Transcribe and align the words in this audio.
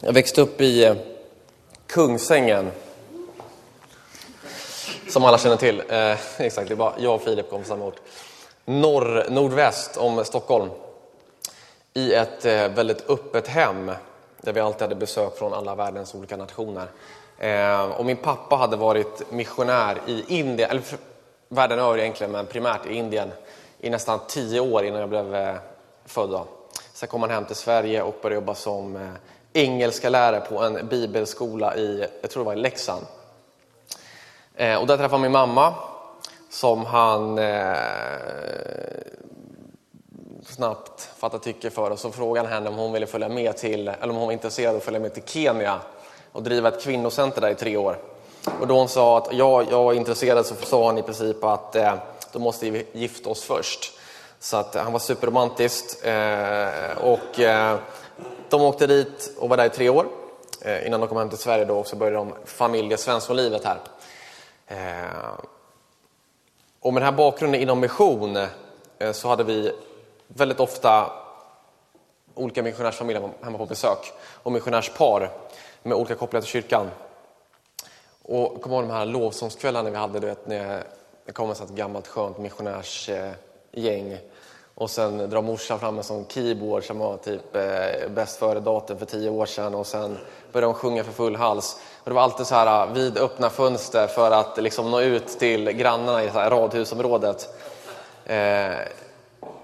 Jag 0.00 0.12
växte 0.12 0.40
upp 0.40 0.60
i 0.60 0.84
eh, 0.84 0.96
Kungsängen. 1.86 2.70
Som 5.08 5.24
alla 5.24 5.38
känner 5.38 5.56
till. 5.56 5.82
Eh, 5.88 6.16
exakt, 6.38 6.68
det 6.68 6.74
är 6.74 6.76
bara 6.76 6.92
jag 6.98 7.14
och 7.14 7.22
Filip 7.22 7.50
kom 7.50 7.64
från 7.64 7.68
samma 7.68 7.84
ort. 7.84 8.00
Norr, 8.64 9.26
nordväst 9.30 9.96
om 9.96 10.24
Stockholm. 10.24 10.70
I 11.94 12.14
ett 12.14 12.44
eh, 12.44 12.68
väldigt 12.68 13.10
öppet 13.10 13.48
hem 13.48 13.90
där 14.40 14.52
vi 14.52 14.60
alltid 14.60 14.82
hade 14.82 14.94
besök 14.94 15.38
från 15.38 15.54
alla 15.54 15.74
världens 15.74 16.14
olika 16.14 16.36
nationer. 16.36 16.88
Eh, 17.38 17.84
och 17.84 18.04
min 18.04 18.16
pappa 18.16 18.56
hade 18.56 18.76
varit 18.76 19.32
missionär 19.32 19.98
i 20.06 20.24
Indien, 20.28 20.70
eller 20.70 20.82
världen 21.48 21.78
över 21.78 21.98
egentligen, 21.98 22.32
men 22.32 22.46
primärt 22.46 22.86
i 22.86 22.94
Indien 22.94 23.30
i 23.80 23.90
nästan 23.90 24.20
tio 24.28 24.60
år 24.60 24.84
innan 24.84 25.00
jag 25.00 25.08
blev 25.08 25.34
eh, 25.34 25.54
född. 26.04 26.40
Sen 26.92 27.08
kom 27.08 27.22
han 27.22 27.30
hem 27.30 27.44
till 27.44 27.56
Sverige 27.56 28.02
och 28.02 28.14
började 28.22 28.34
jobba 28.34 28.54
som 28.54 28.96
eh, 28.96 29.02
engelska 29.56 30.08
lärare 30.08 30.40
på 30.40 30.58
en 30.58 30.88
bibelskola 30.88 31.76
i, 31.76 32.06
jag 32.20 32.30
tror 32.30 32.42
det 32.42 32.46
var 32.46 32.52
i 32.52 32.56
Leksand. 32.56 33.06
Eh, 34.54 34.76
och 34.76 34.86
där 34.86 34.96
träffade 34.96 35.22
min 35.22 35.32
mamma 35.32 35.74
som 36.50 36.84
han 36.84 37.38
eh, 37.38 37.76
snabbt 40.46 41.10
fattade 41.16 41.44
tycke 41.44 41.70
för. 41.70 41.90
Och 41.90 41.98
så 41.98 42.10
frågade 42.10 42.48
han 42.48 42.54
henne 42.54 42.68
om 42.68 42.76
hon 42.76 42.92
ville 42.92 43.06
följa 43.06 43.28
med 43.28 43.56
till, 43.56 43.88
eller 43.88 44.10
om 44.10 44.16
hon 44.16 44.26
var 44.26 44.32
intresserad 44.32 44.70
av 44.70 44.76
att 44.76 44.84
följa 44.84 45.00
med 45.00 45.14
till 45.14 45.22
Kenya 45.26 45.78
och 46.32 46.42
driva 46.42 46.68
ett 46.68 46.82
kvinnocenter 46.82 47.40
där 47.40 47.50
i 47.50 47.54
tre 47.54 47.76
år. 47.76 47.98
Och 48.60 48.66
då 48.66 48.78
hon 48.78 48.88
sa 48.88 49.18
att 49.18 49.28
ja, 49.32 49.62
jag 49.70 49.84
var 49.84 49.92
intresserad 49.92 50.46
så 50.46 50.54
sa 50.54 50.86
han 50.86 50.98
i 50.98 51.02
princip 51.02 51.44
att 51.44 51.76
eh, 51.76 51.94
då 52.32 52.38
måste 52.38 52.70
vi 52.70 52.86
gifta 52.92 53.30
oss 53.30 53.42
först. 53.42 53.92
Så 54.38 54.56
att 54.56 54.74
han 54.74 54.92
var 54.92 54.98
superromantisk. 54.98 56.04
Eh, 56.04 56.98
och 57.00 57.40
eh, 57.40 57.76
de 58.50 58.62
åkte 58.62 58.86
dit 58.86 59.36
och 59.38 59.48
var 59.48 59.56
där 59.56 59.66
i 59.66 59.70
tre 59.70 59.88
år 59.88 60.06
eh, 60.60 60.86
innan 60.86 61.00
de 61.00 61.08
kom 61.08 61.18
hem 61.18 61.28
till 61.28 61.38
Sverige 61.38 61.64
då 61.64 61.78
och 61.78 61.86
så 61.86 61.96
började 61.96 62.16
de 62.16 62.34
familjesvenssonlivet 62.44 63.64
här. 63.64 63.78
Eh, 64.66 65.40
och 66.80 66.92
med 66.92 67.02
den 67.02 67.12
här 67.12 67.16
bakgrunden 67.16 67.60
inom 67.60 67.80
mission 67.80 68.36
eh, 68.98 69.12
så 69.12 69.28
hade 69.28 69.44
vi 69.44 69.72
väldigt 70.28 70.60
ofta 70.60 71.12
olika 72.34 72.62
missionärsfamiljer 72.62 73.30
hemma 73.42 73.58
på 73.58 73.66
besök 73.66 74.12
och 74.42 74.52
missionärspar 74.52 75.30
med 75.82 75.96
olika 75.96 76.14
kopplingar 76.14 76.42
till 76.42 76.50
kyrkan. 76.50 76.90
Och 78.22 78.52
jag 78.54 78.62
kommer 78.62 78.76
ihåg 78.76 78.84
de 78.84 78.92
här 78.92 79.06
lovsångskvällarna 79.06 79.90
vi 79.90 79.96
hade, 79.96 80.20
du 80.20 80.26
vet, 80.26 80.46
när 80.46 80.84
det 81.26 81.32
kom 81.32 81.50
ett 81.50 81.68
gammalt 81.68 82.06
skönt 82.06 82.38
missionärsgäng 82.38 84.18
och 84.78 84.90
sen 84.90 85.30
drar 85.30 85.42
morsan 85.42 85.80
fram 85.80 85.98
en 85.98 86.04
sån 86.04 86.24
keyboard 86.28 86.84
som 86.84 86.98
var 86.98 87.16
typ 87.16 87.56
eh, 87.56 88.08
bäst 88.08 88.38
före-datum 88.38 88.98
för 88.98 89.06
tio 89.06 89.30
år 89.30 89.46
sedan 89.46 89.74
och 89.74 89.86
sen 89.86 90.18
började 90.52 90.72
de 90.72 90.74
sjunga 90.74 91.04
för 91.04 91.12
full 91.12 91.36
hals. 91.36 91.80
Och 92.04 92.10
det 92.10 92.14
var 92.14 92.22
alltid 92.22 92.46
så 92.46 92.54
här 92.54 92.86
eh, 92.86 92.92
vid 92.92 93.18
öppna 93.18 93.50
fönster 93.50 94.06
för 94.06 94.30
att 94.30 94.62
liksom 94.62 94.90
nå 94.90 95.00
ut 95.00 95.28
till 95.38 95.70
grannarna 95.70 96.24
i 96.24 96.30
så 96.30 96.38
här 96.38 96.50
radhusområdet. 96.50 97.48
Eh, 98.24 98.74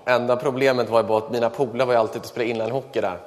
enda 0.04 0.36
problemet 0.36 0.88
var 0.88 1.02
ju 1.02 1.08
bara 1.08 1.18
att 1.18 1.30
mina 1.30 1.50
polare 1.50 1.86
var 1.86 1.94
ju 1.94 2.00
alltid 2.00 2.16
ute 2.16 2.24
och 2.24 2.30
spelade 2.30 2.50
inlinehockey 2.50 3.00
där. 3.00 3.18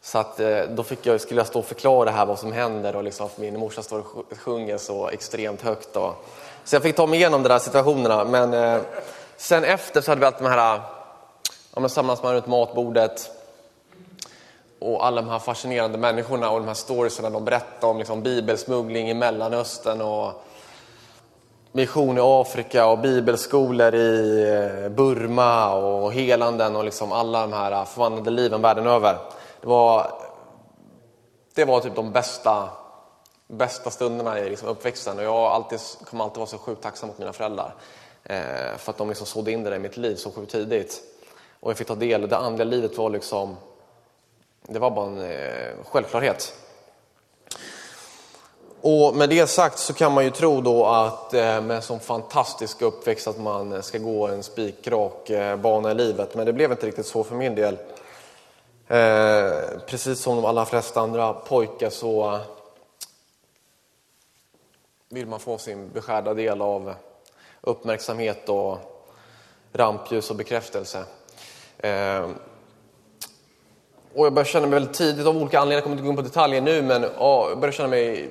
Så 0.00 0.18
att, 0.18 0.40
eh, 0.40 0.60
då 0.60 0.82
fick 0.82 1.06
jag, 1.06 1.20
skulle 1.20 1.40
jag 1.40 1.46
stå 1.46 1.58
och 1.58 1.64
förklara 1.64 2.04
det 2.04 2.10
här 2.10 2.26
vad 2.26 2.38
som 2.38 2.52
händer 2.52 2.96
och 2.96 3.04
liksom, 3.04 3.28
min 3.36 3.58
morsa 3.58 3.82
står 3.82 3.98
och 3.98 4.38
sjunger 4.38 4.78
så 4.78 5.08
extremt 5.08 5.62
högt. 5.62 5.88
Då. 5.92 6.14
Så 6.64 6.76
jag 6.76 6.82
fick 6.82 6.96
ta 6.96 7.06
mig 7.06 7.18
igenom 7.18 7.42
de 7.42 7.48
där 7.48 7.58
situationerna. 7.58 8.24
Men 8.24 8.54
eh, 8.54 8.80
sen 9.36 9.64
efter 9.64 10.00
så 10.00 10.10
hade 10.10 10.20
vi 10.20 10.26
alltid 10.26 10.42
de 10.42 10.50
här 10.50 10.74
eh, 10.74 10.80
ja, 11.74 11.80
men 11.80 11.90
samlas 11.90 12.22
man 12.22 12.34
runt 12.34 12.46
matbordet 12.46 13.30
och 14.78 15.06
alla 15.06 15.22
de 15.22 15.30
här 15.30 15.38
fascinerande 15.38 15.98
människorna 15.98 16.50
och 16.50 16.60
de 16.60 16.66
här 16.66 16.74
storiesarna 16.74 17.30
de 17.30 17.44
berättar 17.44 17.88
om 17.88 17.98
liksom 17.98 18.22
bibelsmuggling 18.22 19.10
i 19.10 19.14
Mellanöstern 19.14 20.00
och 20.00 20.44
mission 21.72 22.18
i 22.18 22.20
Afrika 22.20 22.86
och 22.86 22.98
bibelskolor 22.98 23.94
i 23.94 24.42
eh, 24.48 24.88
Burma 24.88 25.74
och 25.74 26.12
helanden 26.12 26.76
och 26.76 26.84
liksom 26.84 27.12
alla 27.12 27.40
de 27.40 27.52
här 27.52 27.84
förvandlade 27.84 28.30
liven 28.30 28.62
världen 28.62 28.86
över. 28.86 29.18
Det 29.60 29.66
var, 29.66 30.12
det 31.54 31.64
var 31.64 31.80
typ 31.80 31.96
de 31.96 32.12
bästa, 32.12 32.68
bästa 33.46 33.90
stunderna 33.90 34.40
i 34.40 34.50
liksom 34.50 34.68
uppväxten 34.68 35.18
och 35.18 35.24
jag 35.24 35.36
alltid, 35.36 35.80
kommer 36.04 36.24
alltid 36.24 36.38
vara 36.38 36.46
så 36.46 36.58
sjukt 36.58 36.82
tacksam 36.82 37.08
mot 37.08 37.18
mina 37.18 37.32
föräldrar 37.32 37.74
eh, 38.24 38.76
för 38.76 38.90
att 38.90 38.98
de 38.98 39.08
liksom 39.08 39.26
sådde 39.26 39.52
in 39.52 39.64
det 39.64 39.76
i 39.76 39.78
mitt 39.78 39.96
liv 39.96 40.16
så 40.16 40.30
sjukt 40.30 40.52
tidigt. 40.52 41.02
Och 41.60 41.70
jag 41.70 41.78
fick 41.78 41.86
ta 41.86 41.94
del, 41.94 42.28
det 42.28 42.36
andliga 42.36 42.64
livet 42.64 42.98
var 42.98 43.10
liksom, 43.10 43.56
det 44.62 44.78
var 44.78 44.90
bara 44.90 45.06
en 45.06 45.18
eh, 45.18 45.84
självklarhet. 45.84 46.54
Och 48.80 49.16
med 49.16 49.28
det 49.28 49.46
sagt 49.46 49.78
så 49.78 49.94
kan 49.94 50.12
man 50.12 50.24
ju 50.24 50.30
tro 50.30 50.60
då 50.60 50.86
att 50.86 51.34
eh, 51.34 51.60
med 51.60 51.70
en 51.70 51.82
sån 51.82 52.00
fantastisk 52.00 52.82
uppväxt 52.82 53.28
att 53.28 53.40
man 53.40 53.72
eh, 53.72 53.80
ska 53.80 53.98
gå 53.98 54.26
en 54.26 54.42
spikrak 54.42 55.30
eh, 55.30 55.56
bana 55.56 55.90
i 55.90 55.94
livet. 55.94 56.34
Men 56.34 56.46
det 56.46 56.52
blev 56.52 56.70
inte 56.70 56.86
riktigt 56.86 57.06
så 57.06 57.24
för 57.24 57.34
min 57.34 57.54
del. 57.54 57.78
Eh, 58.88 59.78
precis 59.86 60.20
som 60.20 60.36
de 60.36 60.44
allra 60.44 60.64
flesta 60.64 61.00
andra 61.00 61.32
pojkar 61.32 61.90
så 61.90 62.40
vill 65.08 65.26
man 65.26 65.40
få 65.40 65.58
sin 65.58 65.90
beskärda 65.90 66.34
del 66.34 66.62
av 66.62 66.94
uppmärksamhet 67.60 68.48
och 68.48 68.78
rampljus 69.72 70.30
och 70.30 70.36
bekräftelse. 70.36 71.04
Eh, 71.78 72.28
och 74.14 74.26
jag 74.26 74.32
började 74.32 74.50
känna 74.50 74.66
mig 74.66 74.74
väldigt 74.80 74.96
tidigt, 74.96 75.26
av 75.26 75.36
olika 75.36 75.58
anledningar, 75.58 75.76
jag 75.76 75.82
kommer 75.82 75.96
inte 75.96 76.04
gå 76.04 76.10
in 76.10 76.16
på 76.16 76.22
detaljer 76.22 76.60
nu, 76.60 76.82
men 76.82 77.02
ja, 77.02 77.48
jag 77.48 77.58
började 77.58 77.76
känna 77.76 77.88
mig, 77.88 78.30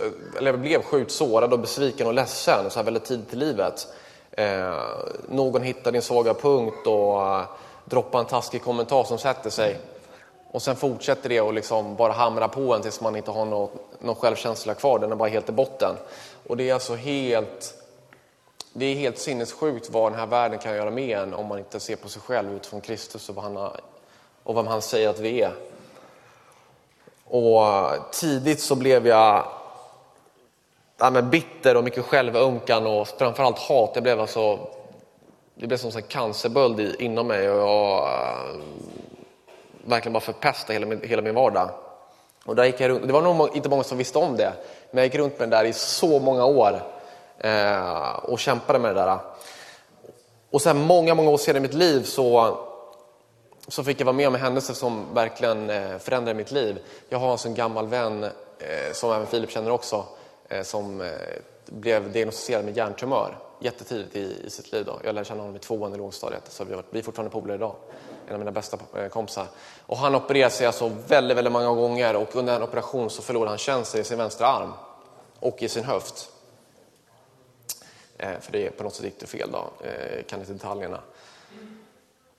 eh, 0.00 0.38
eller 0.38 0.50
jag 0.50 0.60
blev 0.60 0.82
sjukt 0.82 1.10
sårad 1.10 1.52
och 1.52 1.58
besviken 1.58 2.06
och 2.06 2.14
ledsen 2.14 2.70
så 2.70 2.78
här 2.78 2.84
väldigt 2.84 3.04
tidigt 3.04 3.32
i 3.32 3.36
livet. 3.36 3.86
Eh, 4.32 4.82
någon 5.28 5.62
hittar 5.62 5.92
din 5.92 6.02
svaga 6.02 6.34
punkt 6.34 6.86
och 6.86 7.22
eh, 7.22 7.44
droppar 7.84 8.18
en 8.18 8.26
taskig 8.26 8.62
kommentar 8.62 9.04
som 9.04 9.18
sätter 9.18 9.50
sig. 9.50 9.78
Och 10.50 10.62
sen 10.62 10.76
fortsätter 10.76 11.28
det 11.28 11.40
och 11.40 11.54
liksom 11.54 11.96
bara 11.96 12.12
hamra 12.12 12.48
på 12.48 12.74
en 12.74 12.82
tills 12.82 13.00
man 13.00 13.16
inte 13.16 13.30
har 13.30 13.44
något, 13.44 13.72
någon 14.00 14.14
självkänsla 14.14 14.74
kvar, 14.74 14.98
den 14.98 15.12
är 15.12 15.16
bara 15.16 15.28
helt 15.28 15.48
i 15.48 15.52
botten. 15.52 15.94
Och 16.46 16.56
det 16.56 16.70
är 16.70 16.74
alltså 16.74 16.94
helt 16.94 17.74
det 18.76 18.86
är 18.86 18.94
helt 18.94 19.18
sinnessjukt 19.18 19.90
vad 19.90 20.12
den 20.12 20.18
här 20.18 20.26
världen 20.26 20.58
kan 20.58 20.76
göra 20.76 20.90
med 20.90 21.18
en 21.18 21.34
om 21.34 21.46
man 21.46 21.58
inte 21.58 21.80
ser 21.80 21.96
på 21.96 22.08
sig 22.08 22.22
själv 22.22 22.56
utifrån 22.56 22.80
Kristus 22.80 23.28
och, 23.28 23.34
vad 23.34 23.44
han, 23.44 23.56
har, 23.56 23.80
och 24.42 24.56
vem 24.56 24.66
han 24.66 24.82
säger 24.82 25.08
att 25.08 25.18
vi 25.18 25.42
är. 25.42 25.52
Och 27.24 27.62
tidigt 28.12 28.60
så 28.60 28.74
blev 28.74 29.06
jag 29.06 29.46
ja, 30.98 31.10
men 31.10 31.30
bitter 31.30 31.76
och 31.76 31.84
mycket 31.84 32.04
självömkan 32.04 32.86
och 32.86 33.08
framförallt 33.08 33.58
hat. 33.58 33.90
Jag 33.94 34.02
blev 34.02 34.20
alltså, 34.20 34.58
det 35.54 35.66
blev 35.66 35.76
som 35.76 35.90
en 35.96 36.02
cancerböld 36.02 36.80
inom 36.98 37.26
mig 37.26 37.50
och 37.50 37.58
jag 37.58 37.98
eh, 38.04 38.60
verkligen 39.84 40.12
bara 40.12 40.20
förpestade 40.20 40.72
hela 40.72 40.86
min, 40.86 41.00
hela 41.02 41.22
min 41.22 41.34
vardag. 41.34 41.70
Och 42.44 42.56
där 42.56 42.64
gick 42.64 42.80
jag 42.80 42.88
runt, 42.88 43.06
det 43.06 43.12
var 43.12 43.22
nog 43.22 43.56
inte 43.56 43.68
många 43.68 43.82
som 43.84 43.98
visste 43.98 44.18
om 44.18 44.36
det, 44.36 44.52
men 44.90 44.98
jag 44.98 45.06
gick 45.06 45.14
runt 45.14 45.38
med 45.38 45.50
det 45.50 45.56
där 45.56 45.64
i 45.64 45.72
så 45.72 46.18
många 46.18 46.44
år 46.44 46.93
Eh, 47.38 48.12
och 48.12 48.38
kämpade 48.38 48.78
med 48.78 48.96
det 48.96 49.00
där. 49.00 49.18
Och 50.50 50.62
sen 50.62 50.78
många, 50.78 51.14
många 51.14 51.30
år 51.30 51.36
senare 51.36 51.58
i 51.58 51.62
mitt 51.62 51.74
liv 51.74 52.02
så, 52.02 52.58
så 53.68 53.84
fick 53.84 54.00
jag 54.00 54.04
vara 54.04 54.16
med 54.16 54.28
om 54.28 54.34
en 54.34 54.40
händelse 54.40 54.74
som 54.74 55.14
verkligen 55.14 55.70
eh, 55.70 55.98
förändrade 55.98 56.34
mitt 56.34 56.50
liv. 56.50 56.78
Jag 57.08 57.18
har 57.18 57.32
en 57.32 57.38
en 57.44 57.54
gammal 57.54 57.86
vän, 57.86 58.24
eh, 58.24 58.30
som 58.92 59.12
även 59.12 59.26
Filip 59.26 59.50
känner 59.50 59.70
också, 59.70 60.04
som 60.62 61.10
blev 61.66 62.12
diagnostiserad 62.12 62.64
med 62.64 62.76
hjärntumör 62.76 63.36
jättetidigt 63.60 64.16
i, 64.16 64.36
i 64.46 64.50
sitt 64.50 64.72
liv. 64.72 64.84
Då. 64.84 65.00
Jag 65.04 65.14
lärde 65.14 65.24
känna 65.24 65.40
honom 65.40 65.56
i 65.56 65.58
tvåan 65.58 65.94
i 65.94 65.96
lågstadiet, 65.96 66.42
så 66.48 66.64
vi, 66.64 66.76
vi 66.90 66.98
är 66.98 67.02
fortfarande 67.02 67.32
polare 67.32 67.56
idag. 67.56 67.74
En 68.26 68.32
av 68.32 68.38
mina 68.38 68.50
bästa 68.50 68.78
kompisar. 69.10 69.46
Och 69.86 69.96
han 69.96 70.14
opererade 70.14 70.50
sig 70.50 70.66
alltså 70.66 70.92
väldigt, 71.06 71.36
väldigt 71.36 71.52
många 71.52 71.68
gånger 71.68 72.16
och 72.16 72.36
under 72.36 72.56
en 72.56 72.62
operation 72.62 73.10
så 73.10 73.22
förlorade 73.22 73.50
han 73.50 73.58
känsel 73.58 74.00
i 74.00 74.04
sin 74.04 74.18
vänstra 74.18 74.46
arm 74.46 74.72
och 75.40 75.62
i 75.62 75.68
sin 75.68 75.84
höft. 75.84 76.30
Eh, 78.18 78.40
för 78.40 78.52
det 78.52 78.70
på 78.70 78.82
något 78.82 78.94
sätt 78.94 79.04
gick 79.04 79.20
det 79.20 79.26
fel 79.26 79.50
då, 79.52 79.86
eh, 79.86 80.22
kan 80.24 80.40
inte 80.40 80.52
detaljerna. 80.52 81.00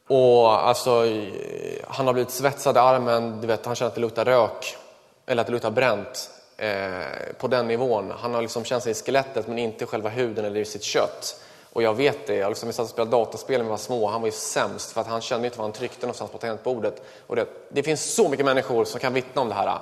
Och 0.08 0.68
alltså, 0.68 1.06
eh, 1.06 1.86
han 1.88 2.08
har 2.08 2.14
blivit 2.14 2.32
svetsad 2.32 2.76
i 2.76 2.80
armen, 2.80 3.42
du 3.42 3.48
vet, 3.48 3.66
han 3.66 3.76
känner 3.76 3.90
att 3.90 3.96
det 3.96 4.02
luktar 4.02 4.26
rök, 4.26 4.78
eller 5.26 5.42
att 5.42 5.48
det 5.48 5.54
luktar 5.54 5.72
bränt 5.72 6.30
eh, 6.58 7.34
på 7.38 7.48
den 7.48 7.68
nivån. 7.68 8.14
Han 8.20 8.34
har 8.34 8.42
liksom 8.42 8.66
sig 8.66 8.92
i 8.92 8.94
skelettet 8.94 9.48
men 9.48 9.60
inte 9.60 9.84
i 9.84 9.88
själva 9.88 10.10
huden 10.10 10.46
eller 10.46 10.60
i 10.60 10.66
sitt 10.66 10.84
kött. 10.84 11.42
Och 11.74 11.84
jag 11.84 11.94
vet 11.94 12.28
det, 12.28 12.36
jag 12.36 12.50
liksom, 12.50 12.68
vi 12.68 12.74
satt 12.74 12.84
och 12.84 12.90
spelade 12.90 13.12
dataspel 13.12 13.58
när 13.58 13.64
vi 13.64 13.70
var 13.70 13.78
små, 13.78 14.08
han 14.08 14.22
var 14.22 14.28
ju 14.28 14.32
sämst 14.32 14.92
för 14.92 15.02
att 15.02 15.08
han 15.08 15.22
kände 15.22 15.48
inte 15.48 15.58
vad 15.58 15.66
han 15.66 15.74
tryckte 15.74 16.02
någonstans 16.02 16.32
på 16.32 16.38
tangentbordet. 16.38 17.02
Och 17.28 17.36
det, 17.36 17.48
det 17.70 17.84
finns 17.84 18.14
så 18.14 18.30
mycket 18.30 18.46
människor 18.46 18.86
som 18.86 19.00
kan 19.00 19.14
vittna 19.14 19.42
om 19.42 19.50
det 19.50 19.56
här. 19.56 19.80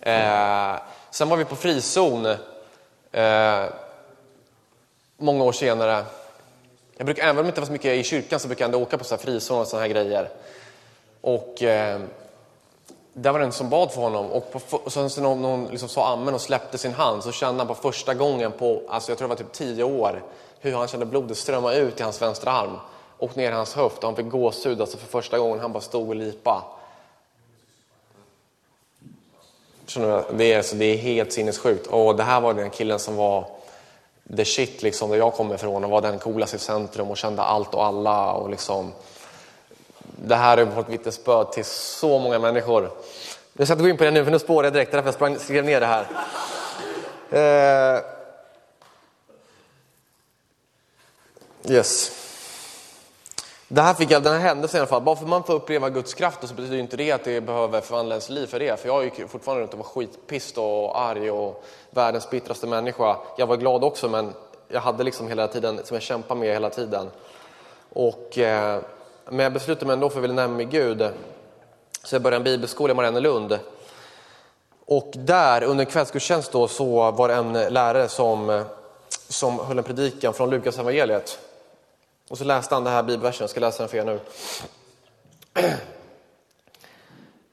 Eh, 0.00 0.80
sen 1.10 1.28
var 1.28 1.36
vi 1.36 1.44
på 1.44 1.56
frizon 1.56 2.26
eh, 3.12 3.64
många 5.16 5.44
år 5.44 5.52
senare. 5.52 6.04
Jag 6.96 7.06
brukar, 7.06 7.22
även 7.22 7.38
om 7.38 7.44
det 7.44 7.48
inte 7.48 7.60
var 7.60 7.66
så 7.66 7.72
mycket 7.72 7.92
i 7.92 8.04
kyrkan 8.04 8.40
så 8.40 8.48
brukar 8.48 8.64
jag 8.64 8.68
ändå 8.68 8.82
åka 8.82 8.98
på 8.98 9.04
så 9.04 9.14
här 9.14 9.22
frizon 9.22 9.60
och 9.60 9.66
sådana 9.66 9.86
här 9.86 9.92
grejer. 9.92 10.28
Och 11.20 11.62
eh, 11.62 12.00
där 13.12 13.32
var 13.32 13.38
det 13.38 13.44
en 13.44 13.52
som 13.52 13.68
bad 13.68 13.92
för 13.92 14.00
honom 14.00 14.26
och, 14.26 14.52
på, 14.52 14.76
och 14.76 14.92
sen 14.92 15.10
så 15.10 15.20
någon, 15.20 15.42
någon 15.42 15.66
liksom 15.66 15.88
sa 15.88 16.12
amen 16.12 16.34
och 16.34 16.40
släppte 16.40 16.78
sin 16.78 16.92
hand 16.92 17.24
så 17.24 17.32
kände 17.32 17.60
han 17.60 17.68
på 17.68 17.74
första 17.74 18.14
gången 18.14 18.52
på, 18.52 18.82
alltså 18.88 19.10
jag 19.10 19.18
tror 19.18 19.28
det 19.28 19.34
var 19.34 19.36
typ 19.36 19.52
tio 19.52 19.84
år, 19.84 20.22
hur 20.60 20.72
han 20.72 20.88
kände 20.88 21.06
blodet 21.06 21.36
strömma 21.38 21.74
ut 21.74 22.00
i 22.00 22.02
hans 22.02 22.22
vänstra 22.22 22.52
arm 22.52 22.76
och 23.18 23.36
ner 23.36 23.50
i 23.50 23.54
hans 23.54 23.74
höft 23.74 23.98
och 23.98 24.04
han 24.04 24.16
fick 24.16 24.28
gåshud 24.28 24.80
alltså 24.80 24.96
för 24.96 25.06
första 25.06 25.38
gången 25.38 25.60
han 25.60 25.72
bara 25.72 25.80
stod 25.80 26.08
och 26.08 26.14
lipa. 26.14 26.64
Det 30.30 30.52
är, 30.52 30.56
alltså, 30.56 30.76
det 30.76 30.84
är 30.84 30.96
helt 30.96 31.32
sinnessjukt. 31.32 31.86
Och 31.86 32.16
det 32.16 32.22
här 32.22 32.40
var 32.40 32.54
den 32.54 32.70
killen 32.70 32.98
som 32.98 33.16
var 33.16 33.46
the 34.36 34.44
shit 34.44 34.82
liksom, 34.82 35.10
där 35.10 35.16
jag 35.16 35.32
kommer 35.32 35.54
ifrån 35.54 35.84
och 35.84 35.90
var 35.90 36.00
den 36.00 36.18
coolaste 36.18 36.56
i 36.56 36.58
centrum 36.58 37.10
och 37.10 37.16
kände 37.16 37.42
allt 37.42 37.74
och 37.74 37.84
alla. 37.84 38.32
Och 38.32 38.50
liksom, 38.50 38.92
det 40.00 40.34
här 40.34 40.56
har 40.56 40.64
varit 40.64 40.88
vittnesbörd 40.88 41.52
till 41.52 41.64
så 41.64 42.18
många 42.18 42.38
människor. 42.38 42.90
Jag 43.52 43.66
ska 43.66 43.72
inte 43.72 43.82
gå 43.82 43.88
in 43.88 43.96
på 43.96 44.04
det 44.04 44.10
nu 44.10 44.24
för 44.24 44.30
nu 44.30 44.38
spårar 44.38 44.64
jag 44.64 44.72
direkt, 44.72 44.92
därför 44.92 45.08
jag 45.08 45.14
sprang, 45.14 45.38
skrev 45.38 45.64
ner 45.64 45.80
det 45.80 45.86
här. 45.86 46.06
Eh, 47.30 48.00
yes. 51.72 52.23
Det 53.74 53.82
här 53.82 53.94
fick 53.94 54.10
jag, 54.10 54.22
den 54.22 54.32
här 54.32 54.40
händelsen 54.40 54.78
i 54.78 54.80
alla 54.80 54.86
fall, 54.86 55.02
bara 55.02 55.16
för 55.16 55.24
att 55.24 55.28
man 55.28 55.44
får 55.44 55.54
uppleva 55.54 55.90
Guds 55.90 56.14
kraft 56.14 56.48
så 56.48 56.54
betyder 56.54 56.76
inte 56.76 56.96
det 56.96 57.12
att 57.12 57.24
det 57.24 57.40
behöver 57.40 57.80
förvandla 57.80 58.14
ens 58.14 58.30
liv 58.30 58.46
för 58.46 58.58
det. 58.58 58.80
För 58.80 58.88
jag 58.88 59.04
gick 59.04 59.28
fortfarande 59.28 59.62
runt 59.62 59.72
och 59.72 59.78
var 59.78 59.84
skitpist 59.84 60.58
och 60.58 61.00
arg 61.00 61.30
och 61.30 61.64
världens 61.90 62.30
bittraste 62.30 62.66
människa. 62.66 63.16
Jag 63.38 63.46
var 63.46 63.56
glad 63.56 63.84
också 63.84 64.08
men 64.08 64.32
jag 64.68 64.80
hade 64.80 65.04
liksom 65.04 65.28
hela 65.28 65.48
tiden, 65.48 65.80
som 65.84 65.94
jag 65.94 66.02
kämpade 66.02 66.40
med 66.40 66.52
hela 66.52 66.70
tiden. 66.70 67.10
Och, 67.92 68.38
eh, 68.38 68.80
men 69.24 69.38
jag 69.38 69.52
beslutade 69.52 69.86
mig 69.86 69.94
ändå 69.94 70.10
för 70.10 70.18
att 70.18 70.24
vilja 70.24 70.36
närma 70.36 70.56
mig 70.56 70.66
Gud. 70.66 71.08
Så 72.04 72.14
jag 72.14 72.22
började 72.22 72.36
en 72.36 72.44
bibelskola 72.44 72.92
i 72.92 72.96
Mariannelund. 72.96 73.58
Och 74.86 75.12
där 75.14 75.64
under 75.64 75.84
en 75.84 75.90
kvällsgudstjänst 75.90 76.52
då 76.52 76.68
så 76.68 77.10
var 77.10 77.28
det 77.28 77.34
en 77.34 77.52
lärare 77.52 78.08
som, 78.08 78.64
som 79.28 79.58
höll 79.58 79.78
en 79.78 79.84
predikan 79.84 80.34
från 80.34 80.50
Lukas 80.50 80.78
evangeliet. 80.78 81.38
Och 82.28 82.38
så 82.38 82.44
läste 82.44 82.74
han 82.74 82.84
den 82.84 82.92
här 82.92 83.02
bibelversen, 83.02 83.42
jag 83.42 83.50
ska 83.50 83.60
läsa 83.60 83.82
den 83.82 83.88
för 83.88 83.98
er 83.98 84.04
nu. 84.04 84.20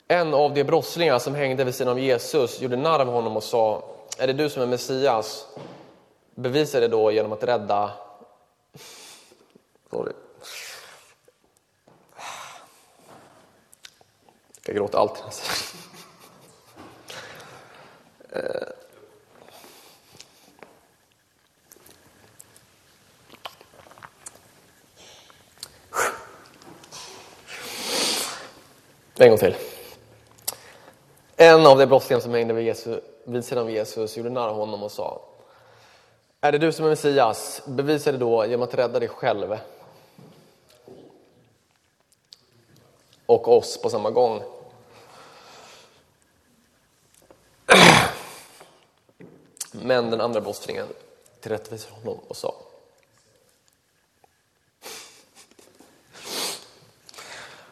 En 0.07 0.33
av 0.33 0.53
de 0.53 0.63
brottslingar 0.63 1.19
som 1.19 1.35
hängde 1.35 1.63
vid 1.63 1.75
sidan 1.75 1.91
av 1.91 1.99
Jesus 1.99 2.61
gjorde 2.61 2.75
narr 2.75 2.99
av 2.99 3.07
honom 3.07 3.37
och 3.37 3.43
sa, 3.43 3.83
är 4.17 4.27
det 4.27 4.33
du 4.33 4.49
som 4.49 4.61
är 4.61 4.67
Messias? 4.67 5.47
Bevisa 6.35 6.79
det 6.79 6.87
då 6.87 7.11
genom 7.11 7.31
att 7.31 7.43
rädda... 7.43 7.91
Sorry. 9.89 10.13
Jag 14.65 14.75
gråter 14.75 14.97
alltid. 14.97 15.23
Eh. 18.29 18.41
En 29.21 29.29
gång 29.29 29.37
till. 29.37 29.55
En 31.35 31.65
av 31.65 31.77
de 31.77 31.85
brottslingar 31.85 32.21
som 32.21 32.33
hängde 32.33 32.53
vid, 32.53 32.65
Jesus, 32.65 32.99
vid 33.23 33.45
sidan 33.45 33.63
av 33.63 33.71
Jesus 33.71 34.17
gjorde 34.17 34.29
narr 34.29 34.47
av 34.47 34.55
honom 34.55 34.83
och 34.83 34.91
sa 34.91 35.21
Är 36.41 36.51
det 36.51 36.57
du 36.57 36.71
som 36.71 36.85
är 36.85 36.89
Messias? 36.89 37.61
Bevisa 37.67 38.11
det 38.11 38.17
då 38.17 38.45
genom 38.45 38.61
att 38.61 38.73
rädda 38.73 38.99
dig 38.99 39.07
själv 39.07 39.57
och 43.25 43.47
oss 43.47 43.81
på 43.81 43.89
samma 43.89 44.09
gång. 44.09 44.43
Men 49.71 50.09
den 50.09 50.21
andra 50.21 50.41
brottslingen 50.41 50.87
tillrättavisade 51.39 51.95
honom 51.95 52.19
och 52.27 52.37
sa 52.37 52.55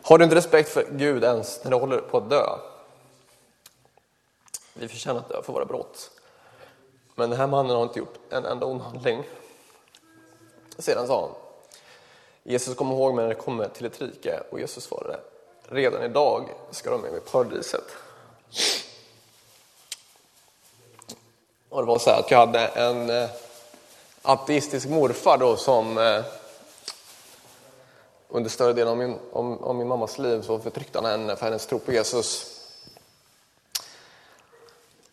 Har 0.10 0.18
du 0.18 0.24
inte 0.24 0.36
respekt 0.36 0.70
för 0.70 0.88
Gud 0.92 1.24
ens 1.24 1.64
när 1.64 1.72
du 1.72 1.78
håller 1.78 1.98
på 1.98 2.18
att 2.18 2.30
dö? 2.30 2.58
Vi 4.74 4.88
förtjänar 4.88 5.20
att 5.20 5.30
dö 5.30 5.42
för 5.44 5.54
våra 5.54 5.66
brott. 5.66 6.12
Men 7.16 7.30
den 7.30 7.40
här 7.40 7.48
mannen 7.48 7.76
har 7.76 7.84
inte 7.84 8.00
gjort 8.00 8.14
en 8.30 8.46
enda 8.46 8.66
ond 8.66 8.82
handling. 8.82 9.24
Sedan 10.78 11.08
sa 11.08 11.22
han, 11.22 11.32
Jesus 12.44 12.76
kom 12.76 12.92
ihåg 12.92 13.16
mig 13.16 13.26
när 13.26 13.34
jag 13.34 13.44
kommer 13.44 13.68
till 13.68 13.86
ett 13.86 14.02
rike 14.02 14.40
och 14.50 14.60
Jesus 14.60 14.84
svarade, 14.84 15.20
redan 15.64 16.04
idag 16.04 16.50
ska 16.72 16.90
de 16.90 17.02
med 17.02 17.12
mig 17.12 17.22
i 17.28 17.32
paradiset. 17.32 17.86
Och 21.70 21.82
det 21.82 21.88
var 21.88 22.00
så 22.00 22.10
att 22.10 22.32
jag 22.32 22.38
hade 22.38 22.68
en 22.68 23.10
eh, 23.10 23.30
ateistisk 24.22 24.88
morfar 24.88 25.38
då 25.38 25.58
som 25.58 25.98
eh, 25.98 26.24
under 28.30 28.50
större 28.50 28.74
delen 28.74 28.92
av 28.92 28.98
min, 28.98 29.20
om, 29.32 29.64
om 29.64 29.78
min 29.78 29.88
mammas 29.88 30.18
liv 30.18 30.42
så 30.42 30.60
förtryckte 30.60 31.00
han 31.00 31.06
henne 31.06 31.36
för 31.36 31.46
hennes 31.46 31.66
tro 31.66 31.80
på 31.80 31.92
Jesus. 31.92 32.56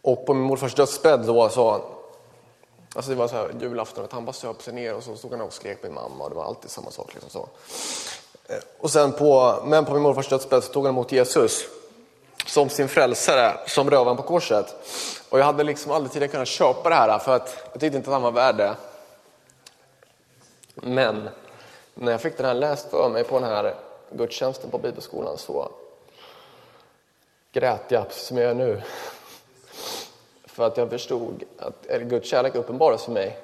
Och 0.03 0.27
på 0.27 0.35
min 0.35 0.43
morfars 0.43 0.75
dödsbädd 0.75 1.21
då 1.21 1.49
så, 1.49 1.85
alltså 2.95 3.11
det 3.11 3.17
var 3.17 3.29
så 3.29 3.37
här 3.37 3.55
julafton, 3.61 4.05
att 4.05 4.13
han 4.13 4.25
bara 4.25 4.33
söp 4.33 4.63
sig 4.63 4.75
ner 4.75 4.95
och 4.95 5.03
så 5.03 5.17
stod 5.17 5.33
han 5.33 5.41
och 5.41 5.53
skrek 5.53 5.81
på 5.81 5.87
min 5.87 5.95
mamma 5.95 6.25
och 6.25 6.31
det 6.31 6.37
var 6.37 6.45
alltid 6.45 6.71
samma 6.71 6.91
sak. 6.91 7.15
Liksom 7.15 7.31
så. 7.31 7.49
Eh, 8.49 8.59
och 8.79 8.91
sen 8.91 9.13
på, 9.13 9.63
men 9.65 9.85
på 9.85 9.93
min 9.93 10.03
morfars 10.03 10.29
dödsbädd 10.29 10.65
så 10.65 10.73
tog 10.73 10.85
han 10.85 10.95
emot 10.95 11.13
Jesus 11.13 11.65
som 12.47 12.69
sin 12.69 12.89
frälsare, 12.89 13.59
som 13.67 13.91
rövaren 13.91 14.17
på 14.17 14.23
korset. 14.23 14.75
Och 15.29 15.39
jag 15.39 15.45
hade 15.45 15.65
liksom 15.65 15.93
aldrig 15.93 16.13
tidigare 16.13 16.33
kunnat 16.33 16.49
köpa 16.49 16.89
det 16.89 16.95
här 16.95 17.19
för 17.19 17.37
att 17.37 17.57
jag 17.73 17.81
tyckte 17.81 17.97
inte 17.97 18.11
att 18.11 18.15
han 18.15 18.23
var 18.23 18.31
värd 18.31 18.57
det. 18.57 18.77
Men 20.75 21.29
när 21.99 22.13
jag 22.13 22.21
fick 22.21 22.37
den 22.37 22.47
här 22.47 22.55
läst 22.55 22.91
för 22.91 23.09
mig 23.09 23.25
på 23.25 23.39
den 23.39 23.49
här 23.49 23.75
gudstjänsten 24.11 24.71
på 24.71 24.79
bibelskolan 24.79 25.39
så 25.39 25.73
grät 27.53 27.91
jag, 27.91 28.13
som 28.13 28.37
jag 28.37 28.47
gör 28.47 28.55
nu. 28.55 28.83
För 30.45 30.67
att 30.67 30.77
jag 30.77 30.91
förstod 30.91 31.45
att 31.59 31.87
eller 31.87 32.05
Guds 32.05 32.29
kärlek 32.29 32.55
uppenbarades 32.55 33.05
för 33.05 33.13
mig. 33.13 33.39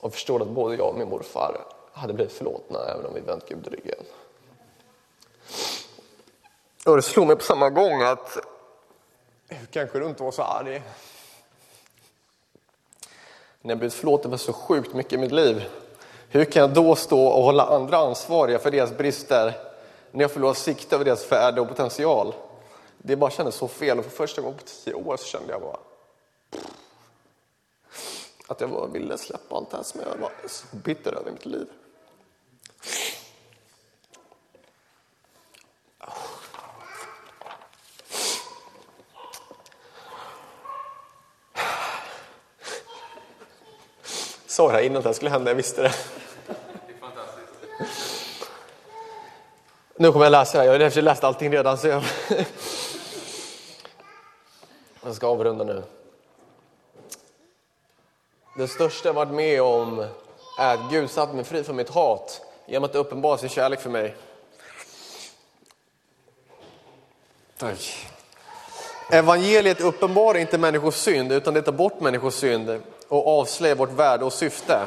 Och 0.00 0.12
förstod 0.12 0.42
att 0.42 0.48
både 0.48 0.76
jag 0.76 0.88
och 0.88 0.98
min 0.98 1.08
morfar 1.08 1.64
hade 1.92 2.12
blivit 2.12 2.32
förlåtna 2.32 2.78
även 2.78 3.06
om 3.06 3.14
vi 3.14 3.20
vänt 3.20 3.48
Gud 3.48 3.66
ryggen. 3.66 4.04
Och 6.86 6.96
det 6.96 7.02
slog 7.02 7.26
mig 7.26 7.36
på 7.36 7.42
samma 7.42 7.70
gång 7.70 8.02
att 8.02 8.38
hur 9.48 9.66
kanske 9.66 9.98
du 9.98 10.06
inte 10.06 10.22
var 10.22 10.32
så 10.32 10.42
arg? 10.42 10.82
När 13.60 13.70
jag 13.70 13.78
blivit 13.78 13.94
förlåten 13.94 14.30
för 14.30 14.38
så 14.38 14.52
sjukt 14.52 14.94
mycket 14.94 15.12
i 15.12 15.16
mitt 15.16 15.32
liv 15.32 15.64
hur 16.28 16.44
kan 16.44 16.60
jag 16.60 16.74
då 16.74 16.96
stå 16.96 17.26
och 17.26 17.42
hålla 17.42 17.66
andra 17.66 17.96
ansvariga 17.96 18.58
för 18.58 18.70
deras 18.70 18.96
brister 18.96 19.52
när 20.10 20.20
jag 20.24 20.30
förlorar 20.30 20.54
sikte 20.54 20.94
över 20.94 21.04
deras 21.04 21.32
värde 21.32 21.60
och 21.60 21.68
potential? 21.68 22.34
Det 22.98 23.16
bara 23.16 23.30
kändes 23.30 23.54
så 23.54 23.68
fel 23.68 23.98
och 23.98 24.04
för 24.04 24.10
första 24.10 24.42
gången 24.42 24.58
på 24.58 24.64
tio 24.64 24.94
år 24.94 25.16
så 25.16 25.24
kände 25.24 25.52
jag 25.52 25.60
bara 25.60 25.78
att 28.46 28.60
jag 28.60 28.70
bara 28.70 28.86
ville 28.86 29.18
släppa 29.18 29.56
allt 29.56 29.70
det 29.70 29.76
här 29.76 29.84
som 29.84 30.00
jag 30.00 30.20
var 30.20 30.30
så 30.48 30.76
bitter 30.76 31.12
över 31.12 31.30
i 31.30 31.32
mitt 31.32 31.46
liv. 31.46 31.66
Sa 44.58 44.66
det 44.66 44.72
här 44.72 44.82
innan 44.82 45.02
det 45.02 45.08
här 45.08 45.14
skulle 45.14 45.30
hända, 45.30 45.50
jag 45.50 45.56
visste 45.56 45.82
det. 45.82 45.94
Nu 49.96 50.12
kommer 50.12 50.24
jag 50.24 50.30
läsa 50.30 50.58
det 50.58 50.64
här, 50.64 50.80
jag 50.80 50.90
har 50.90 51.02
läst 51.02 51.24
allting 51.24 51.52
redan. 51.52 51.78
Så 51.78 51.88
jag... 51.88 52.02
jag 55.04 55.14
ska 55.14 55.26
avrunda 55.26 55.64
nu. 55.64 55.82
Det 58.56 58.68
största 58.68 59.08
jag 59.08 59.14
varit 59.14 59.32
med 59.32 59.62
om 59.62 60.06
är 60.58 60.74
att 60.74 60.90
Gud 60.90 61.10
satt 61.10 61.34
mig 61.34 61.44
fri 61.44 61.64
från 61.64 61.76
mitt 61.76 61.90
hat 61.90 62.40
genom 62.66 62.84
att 62.84 62.94
uppenbara 62.94 63.38
sin 63.38 63.48
kärlek 63.48 63.80
för 63.80 63.90
mig. 63.90 64.16
Tack. 67.58 68.08
Evangeliet 69.10 69.80
uppenbarar 69.80 70.38
inte 70.38 70.58
människors 70.58 70.94
synd 70.94 71.32
utan 71.32 71.54
det 71.54 71.62
tar 71.62 71.72
bort 71.72 72.00
människors 72.00 72.34
synd 72.34 72.82
och 73.08 73.40
avslöjar 73.40 73.74
vårt 73.74 73.92
värde 73.92 74.24
och 74.24 74.32
syfte. 74.32 74.86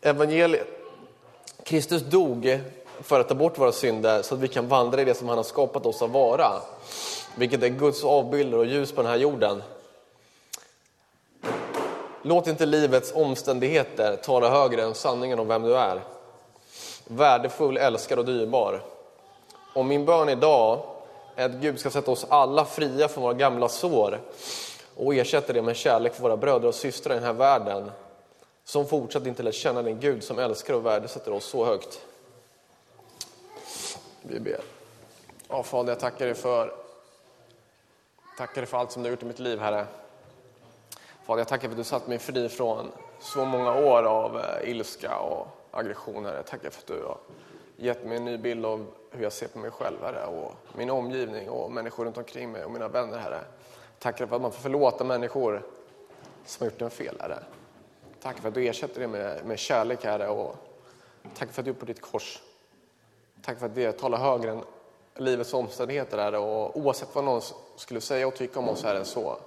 Evangeliet, 0.00 0.66
Kristus 1.64 2.02
dog 2.02 2.60
för 3.02 3.20
att 3.20 3.28
ta 3.28 3.34
bort 3.34 3.58
våra 3.58 3.72
synder 3.72 4.22
så 4.22 4.34
att 4.34 4.40
vi 4.40 4.48
kan 4.48 4.68
vandra 4.68 5.00
i 5.00 5.04
det 5.04 5.14
som 5.14 5.28
han 5.28 5.36
har 5.36 5.44
skapat 5.44 5.86
oss 5.86 6.02
att 6.02 6.10
vara. 6.10 6.50
Vilket 7.34 7.62
är 7.62 7.68
Guds 7.68 8.04
avbilder 8.04 8.58
och 8.58 8.66
ljus 8.66 8.92
på 8.92 9.02
den 9.02 9.10
här 9.10 9.18
jorden. 9.18 9.62
Låt 12.22 12.46
inte 12.46 12.66
livets 12.66 13.12
omständigheter 13.14 14.16
tala 14.16 14.50
högre 14.50 14.82
än 14.82 14.94
sanningen 14.94 15.38
om 15.38 15.48
vem 15.48 15.62
du 15.62 15.76
är. 15.76 16.00
Värdefull, 17.06 17.76
älskad 17.76 18.18
och 18.18 18.24
dyrbar. 18.24 18.82
Och 19.74 19.84
min 19.84 20.04
bön 20.04 20.28
idag 20.28 20.80
är 21.36 21.44
att 21.44 21.52
Gud 21.52 21.80
ska 21.80 21.90
sätta 21.90 22.10
oss 22.10 22.26
alla 22.28 22.64
fria 22.64 23.08
från 23.08 23.22
våra 23.22 23.34
gamla 23.34 23.68
sår 23.68 24.20
och 25.00 25.14
ersätta 25.14 25.52
det 25.52 25.62
med 25.62 25.76
kärlek 25.76 26.14
för 26.14 26.22
våra 26.22 26.36
bröder 26.36 26.68
och 26.68 26.74
systrar 26.74 27.14
i 27.14 27.16
den 27.16 27.24
här 27.24 27.32
världen 27.32 27.90
som 28.64 28.86
fortsatt 28.86 29.26
inte 29.26 29.42
lärt 29.42 29.54
känna 29.54 29.82
den 29.82 30.00
Gud 30.00 30.24
som 30.24 30.38
älskar 30.38 30.74
och 30.74 30.86
värdesätter 30.86 31.32
oss 31.32 31.44
så 31.44 31.64
högt. 31.64 32.06
Vi 34.22 34.40
ber. 34.40 34.60
Ja, 35.48 35.62
Fader, 35.62 35.92
jag 35.92 36.00
tackar 36.00 36.26
dig 36.26 36.34
för, 36.34 36.74
tackar 38.38 38.60
dig 38.60 38.66
för 38.66 38.78
allt 38.78 38.92
som 38.92 39.02
du 39.02 39.08
har 39.08 39.10
gjort 39.10 39.22
i 39.22 39.26
mitt 39.26 39.38
liv, 39.38 39.58
Herre. 39.58 39.86
Fader, 41.24 41.40
jag 41.40 41.48
tackar 41.48 41.68
för 41.68 41.72
att 41.72 41.76
du 41.76 41.84
satt 41.84 42.06
mig 42.06 42.18
fri 42.18 42.48
från 42.48 42.92
så 43.20 43.44
många 43.44 43.74
år 43.74 44.02
av 44.02 44.38
eh, 44.38 44.70
ilska 44.70 45.18
och 45.18 45.46
aggressioner. 45.70 46.34
Jag 46.34 46.46
tackar 46.46 46.70
för 46.70 46.80
att 46.80 46.86
du 46.86 47.04
har 47.04 47.18
gett 47.80 48.04
mig 48.04 48.16
en 48.16 48.24
ny 48.24 48.38
bild 48.38 48.66
av 48.66 48.86
hur 49.10 49.22
jag 49.22 49.32
ser 49.32 49.48
på 49.48 49.58
mig 49.58 49.70
själv, 49.70 49.96
här 50.02 50.26
och 50.26 50.54
min 50.76 50.90
omgivning 50.90 51.50
och 51.50 51.72
människor 51.72 52.04
runt 52.04 52.18
omkring 52.18 52.52
mig 52.52 52.64
och 52.64 52.70
mina 52.70 52.88
vänner, 52.88 53.18
Herre. 53.18 53.40
Tackar 53.98 54.26
för 54.26 54.36
att 54.36 54.42
man 54.42 54.52
får 54.52 54.60
förlåta 54.60 55.04
människor 55.04 55.62
som 56.44 56.64
har 56.64 56.72
gjort 56.72 56.82
en 56.82 56.90
fel, 56.90 57.16
Herre. 57.20 57.38
Tack 58.22 58.38
för 58.38 58.48
att 58.48 58.54
du 58.54 58.66
ersätter 58.66 59.00
det 59.00 59.08
med, 59.08 59.44
med 59.44 59.58
kärlek, 59.58 60.04
Herre. 60.04 60.28
Och 60.28 60.56
tack 61.34 61.52
för 61.52 61.62
att 61.62 61.64
du 61.64 61.70
är 61.70 61.74
på 61.74 61.84
ditt 61.84 62.00
kors. 62.00 62.42
Tack 63.42 63.58
för 63.58 63.66
att 63.66 63.74
det 63.74 63.92
talar 63.92 64.18
högre 64.18 64.50
än 64.50 64.64
livets 65.14 65.54
omständigheter, 65.54 66.18
Herre. 66.18 66.38
Och 66.38 66.76
oavsett 66.76 67.14
vad 67.14 67.24
någon 67.24 67.42
skulle 67.76 68.00
säga 68.00 68.28
och 68.28 68.34
tycka 68.34 68.58
om 68.58 68.68
oss, 68.68 68.82
Herre, 68.82 69.04
så 69.04 69.38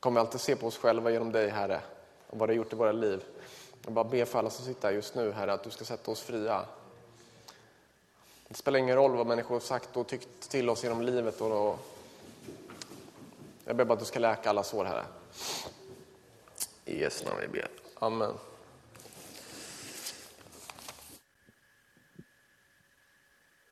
kommer 0.00 0.20
vi 0.20 0.26
alltid 0.26 0.40
se 0.40 0.56
på 0.56 0.66
oss 0.66 0.78
själva 0.78 1.10
genom 1.10 1.32
dig, 1.32 1.48
Herre. 1.48 1.80
Och 2.26 2.38
vad 2.38 2.48
du 2.48 2.52
har 2.52 2.56
gjort 2.56 2.72
i 2.72 2.76
våra 2.76 2.92
liv. 2.92 3.24
Jag 3.84 3.92
bara 3.92 4.04
ber 4.04 4.24
för 4.24 4.38
alla 4.38 4.50
som 4.50 4.64
sitter 4.64 4.88
här 4.88 4.94
just 4.94 5.14
nu, 5.14 5.32
Herre, 5.32 5.52
att 5.52 5.64
du 5.64 5.70
ska 5.70 5.84
sätta 5.84 6.10
oss 6.10 6.22
fria. 6.22 6.64
Det 8.48 8.54
spelar 8.54 8.78
ingen 8.78 8.96
roll 8.96 9.16
vad 9.16 9.26
människor 9.26 9.54
har 9.54 9.60
sagt 9.60 9.96
och 9.96 10.06
tyckt 10.06 10.48
till 10.48 10.70
oss 10.70 10.82
genom 10.84 11.02
livet. 11.02 11.40
Och, 11.40 11.68
och 11.70 11.78
jag 13.64 13.76
ber 13.76 13.84
bara 13.84 13.94
att 13.94 14.00
du 14.00 14.04
ska 14.04 14.18
läka 14.18 14.50
alla 14.50 14.62
sår, 14.62 14.84
Herre. 14.84 15.04
I 16.84 17.00
Jesu 17.00 17.24
namn 17.24 17.38
vi 17.40 17.48
ber. 17.48 17.68
Amen. 17.94 18.32